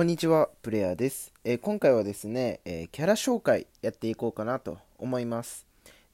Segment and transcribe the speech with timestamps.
[0.00, 1.30] こんにちは、プレイヤーです。
[1.44, 5.66] えー、今回はですね、えー、キャラ紹介やっていこうかなと思います。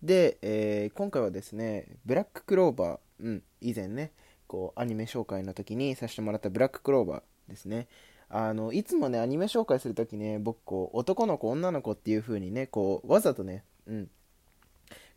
[0.03, 4.11] で、えー、今回はですね、ブラッククローバー、うん、以前ね、
[4.49, 7.87] こう、アニメ紹介の時にさせてもらったブラッククローバーですね。
[8.29, 14.11] あの、いつもね、アニメ紹介するときね、僕、こう、男の子、女の子っていう風にね、こう、わざとね、うん、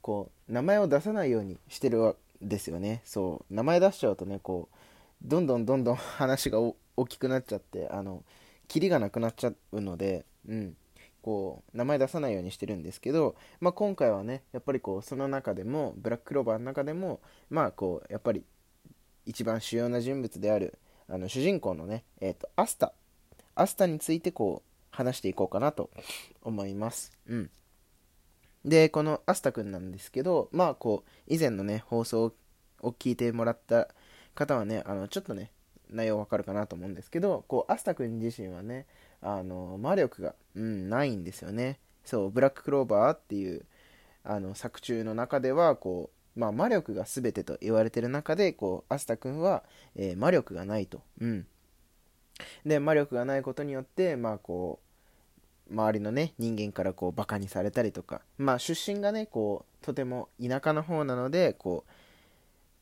[0.03, 3.01] こう、名前を出さないようにしてるわですよね。
[3.03, 6.75] そう、名前出しちゃうとね、こう、どんどんどんどん話が大
[7.07, 8.23] きくなっちゃって、あの、
[8.69, 10.77] キリがなくなっちゃうので、うん、
[11.21, 17.19] こう名前出さないようにしてるんですけど、まあ、今回はねやっぱりこうその中でもブラッククローバーの中でも
[17.49, 18.45] まあこうやっぱり
[19.25, 20.79] 一番主要な人物である
[21.09, 22.93] あの主人公のね、えーと、アスタ
[23.55, 25.89] アスタについてこう話していこうかなと
[26.41, 27.11] 思います。
[27.27, 27.49] うん。
[28.65, 32.33] で、このアスタくんなんですけど、まあこう、以前のね、放送
[32.81, 33.89] を聞いてもらった
[34.35, 35.51] 方はね、あの、ちょっとね、
[35.89, 38.85] 内容わかるかなと思うんですけど、こう、アスタ君自身はね、
[39.21, 41.79] あの、魔力が、うん、ないんですよね。
[42.05, 43.65] そう、ブラッククローバーっていう、
[44.23, 49.63] あの、作中の中では、こう、まあ、魔力が全てと言われてる中で、こう、アスタ君は、
[49.95, 51.01] えー、魔力がないと。
[51.19, 51.47] うん。
[52.65, 54.79] で、魔力がないことによって、まあ、こ
[55.69, 61.91] う、周りのね、人間からこう、バカにされたりとか、まあ、出身がね、こう、とても田舎の方なので、こう、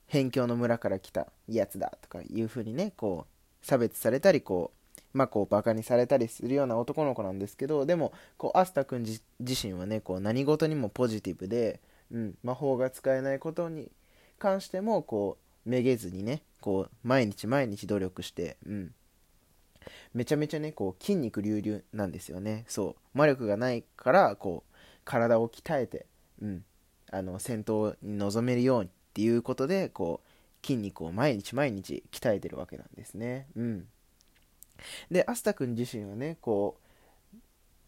[0.08, 13.92] 辺境の村から来たやつだとかいう風にね、こう、差別されたり、こう、まあこう、バカにされたりするような男の子なんですけど、でも、こう、アスタ君自身はね、こう、何事にもポジティブで、うん、魔法が使えないことに
[14.40, 18.94] 関しても、こう、めげずにね、こう、毎日毎日努力して、うん、
[20.14, 22.66] めちゃめちゃね、こう、筋肉隆々なんですよね。
[22.68, 23.18] そう。
[23.18, 26.06] 魔力がないから、こう、体を鍛えて、
[26.42, 26.66] うん、
[27.12, 33.48] あの、戦闘に臨めるように、っていうことでこう筋肉を毎日毎日鍛えてるわけなんですね。
[33.56, 33.88] うん、
[35.10, 36.78] でアスタ君自身はねこ
[37.34, 37.38] う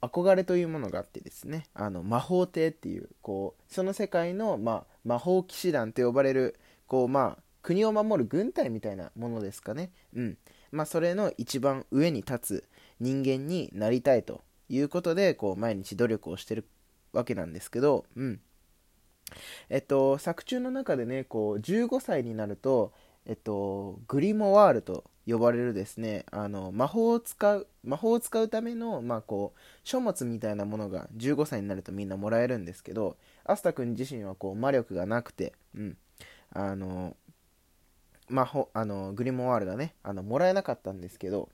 [0.02, 9.92] 憧れというものがあってですねあの魔法帝っていうこうその世界の、まあ、魔法騎士団と呼ばれるこう、まあ、国を守る軍隊みたいなものですかね。
[10.16, 10.38] うん
[10.72, 12.70] まあ、それの一番上に立つ
[13.00, 16.66] 人間になりたいということでこう毎日努力をしてる
[17.14, 18.40] わけなんですけど、うん、
[19.70, 22.92] えっと、作中の中でね、こう、15歳になると、
[23.26, 35.98] えっと、グリモワールと呼ばれるですね、あの、魔法を使う、魔法を使うための、まあ、こう、書物みたいなものが15歳になるとみんなもらえるんですけど、アスタ君自身はこう、魔力がなくて、うん、
[36.52, 37.16] あの、
[38.28, 41.50] 魔法、あの、グリモワールがね、あの、もらえなかったんですけど、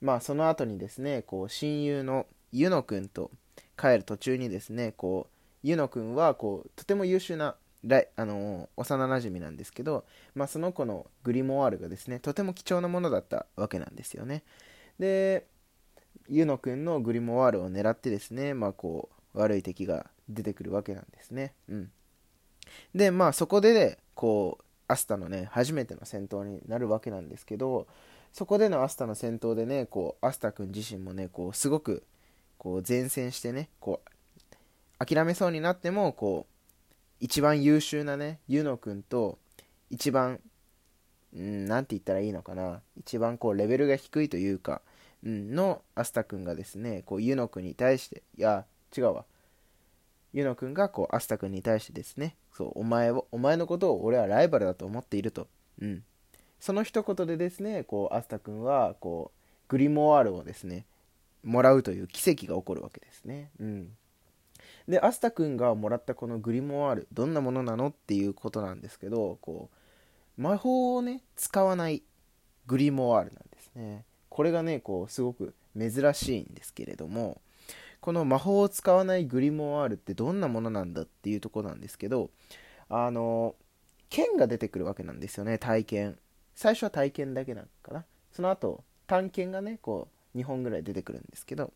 [0.00, 3.30] まあ、その後にですね、こう、親友のユノ君と
[3.78, 5.33] 帰る途中にですね、こう、
[5.64, 7.56] ユノ君はこうとても優秀な
[8.16, 10.04] あの幼なじみなんですけど、
[10.34, 14.42] まあ、その子のグリモワールがですねとても貴重なものだったわけなんですよね。
[14.98, 15.46] で
[16.28, 21.52] ユノ君のグリモワールを狙ってですね、まあ、こう悪い敵が出てくるわけなんですね。
[21.68, 21.90] うん。
[22.94, 27.86] でまあそこで、ね、こうアスタのね初めての戦闘になるわけなんですけど
[28.32, 32.04] そこでのアスタの戦闘でねこうアスタ君自身もねこうすごく
[32.58, 34.13] こう前線してねこう
[35.04, 36.54] 諦めそうになってもこう
[37.20, 39.38] 一番優秀なねユノ君と
[39.90, 40.40] 一番
[41.34, 42.80] うん何て言ったらいいのかな。
[42.96, 44.82] 一番こうレベルが低いというか、
[45.24, 48.64] うん、のアスタ君がですねこうユノ君に対していや
[48.96, 49.24] 違うわ。
[50.32, 55.48] ユノ君がこうアスタ君に対してですねそうお前をお前のことを俺はライバルだと思っていると、
[55.80, 56.02] うん、
[56.60, 60.86] その一言でですねこうアスタ君はこうグリモワールをですね
[61.42, 63.50] もらうという奇跡が起こるわけですね。
[63.60, 63.88] うん。
[64.88, 69.70] でアスタ君がもらったこのグリモワールどんなものなのっていうことなんですけどこ
[70.38, 72.02] う魔法をね使わない
[72.66, 74.04] グリモワールなんですね。
[74.28, 77.40] これがねこうすごく珍しいんですけれども
[78.00, 82.30] この魔法を使わないグリモワールってどんなものなんだっていうとこなんですけど
[82.88, 83.54] あの
[84.10, 86.18] 剣が出てくるわけなんですよね体験。
[86.54, 88.04] 最初は体験だけなのかな。
[88.32, 91.72] その後探検がねこう2本ぐらい出てくるんですけど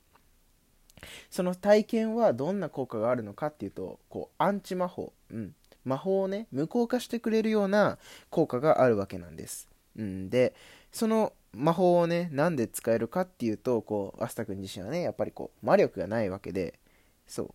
[1.30, 5.54] その体験はどんな効果があるのかっていうとこうアンチ魔法、うん、
[5.84, 7.98] 魔法をね無効化してくれるような
[8.30, 10.54] 効果があるわけなんです、うん、で
[10.92, 16.78] その魔法をねなんで使えるかっていうとこうアスタ君自身はねやっぱりこう魔力がないわけで。
[17.26, 17.50] そう。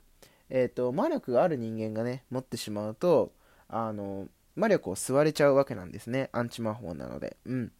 [0.50, 3.32] えっ、ー、と魔力がある人間がね持ってしまうと
[3.68, 6.30] あの魔力を吸われちゃうわけなんですね。
[6.32, 7.38] アンチ魔法なので。
[7.46, 7.72] うん。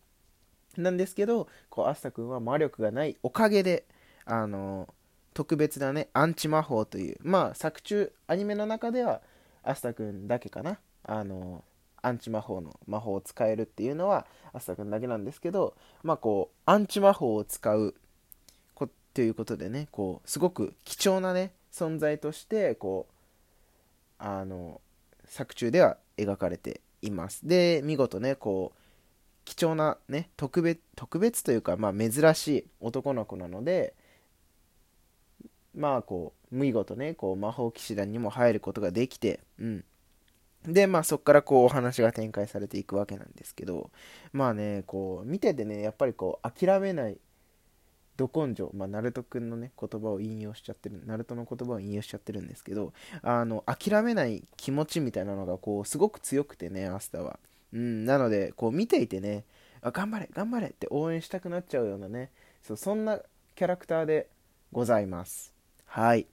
[0.78, 3.86] なんですけどこうアスタ君は魔力がないおかげで
[4.26, 4.88] あの
[5.34, 9.22] 特別なね、アンチ魔法という、まあ、作中、アニメの中では、
[9.64, 10.80] アスタ君だけかな。
[11.04, 11.64] あの、
[12.02, 17.96] アンチ魔法の魔法を使えるっていうのは、アスタ君だけなんですけど、まあ、こう、アンチ魔法を使う
[19.14, 23.08] ということでねこうすごく貴重なね存在としてこ
[24.20, 24.82] うあの
[25.26, 28.80] 作中では描かれていますで見事ねこう
[29.46, 33.94] 貴重なね特別特別というか、まあ、珍しい男の子なので
[35.76, 39.84] まあこう見事ねこう魔法騎士団にも入ることができて、うん、
[40.66, 43.90] でまあそこからこうお話が展開されていくわけなんですけど
[44.32, 47.18] まあねこう見ててねやっぱりこう諦めない
[48.18, 57.40] ど根性、まあ、ナルト君のね、言葉を引用しちゃってる、ナルトの言葉を引用しちゃってるんですけど、あの、諦めない気持ちみたいなのが、こう、すごく強くてね、アスタは。
[57.74, 59.46] うん、なので、こう、見ていてね、
[59.82, 62.30] あ、頑張れ、頑張れって応援したくなっちゃうようなね、
[62.62, 63.20] そう、そんな
[63.56, 64.28] キャラクターで
[64.72, 65.53] ございます。
[65.94, 66.26] はい。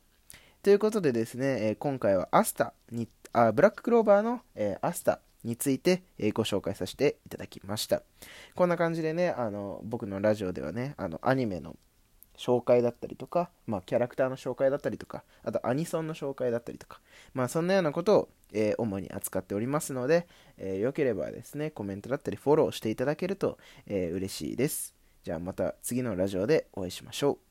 [0.63, 8.03] ということでですね、え、今回はアスタに、あ、ブラッククローバーの、え、アスタについて、えご紹介させていただきました。
[8.55, 11.77] こんな感じでね、あの僕のラジオではね、あのアニメの
[12.39, 17.03] 紹介だったりとか、まあ、キャラクターの紹介だったりとか、あとアニソンの紹介だったりとか、
[17.35, 24.95] まあ、そんなようなことを、えー、主に扱っておりますので、えー、よければですね、コメントだったりフォローしていただけると、えー、嬉しいです。
[25.23, 27.50] じゃあまた次のラジオでお会いしましょう。